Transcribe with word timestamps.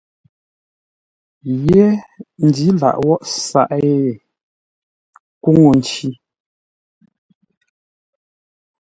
Yé 1.67 1.83
ndǐ 2.45 2.67
lâʼ 2.79 2.95
wóghʼ 3.05 3.25
saghʼ 3.47 3.71
héee 3.79 4.09
kúŋə́-nci. 5.41 6.09